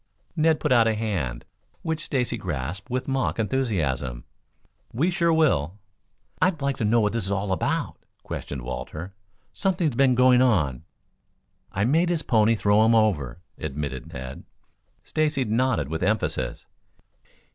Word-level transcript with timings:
Ned 0.35 0.59
put 0.59 0.71
out 0.71 0.87
a 0.87 0.95
hand, 0.95 1.45
which 1.83 2.05
Stacy 2.05 2.35
grasped 2.35 2.89
with 2.89 3.07
mock 3.07 3.37
enthusiasm. 3.37 4.23
"We 4.91 5.11
sure 5.11 5.31
will." 5.31 5.77
"I'd 6.41 6.59
like 6.59 6.77
to 6.77 6.83
know 6.85 6.99
what 7.01 7.13
this 7.13 7.25
is 7.25 7.31
all 7.31 7.51
about?" 7.51 7.99
questioned 8.23 8.63
Walter. 8.63 9.13
"Something's 9.53 9.93
been 9.93 10.15
going 10.15 10.41
on." 10.41 10.85
"I 11.71 11.83
made 11.85 12.09
his 12.09 12.23
pony 12.23 12.55
throw 12.55 12.83
him 12.83 12.95
over," 12.95 13.41
admitted 13.59 14.11
Ned. 14.11 14.43
Stacy 15.03 15.45
nodded 15.45 15.87
with 15.87 16.01
emphasis. 16.01 16.65